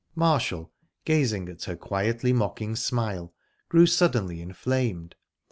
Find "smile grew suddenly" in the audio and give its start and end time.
2.75-4.41